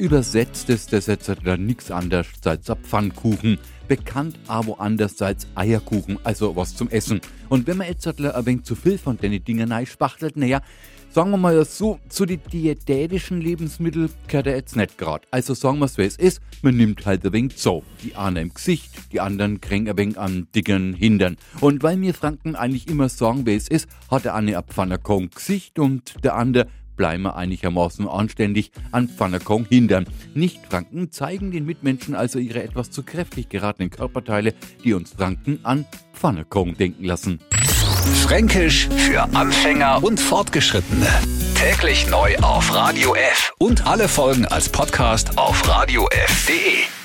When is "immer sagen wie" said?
22.88-23.54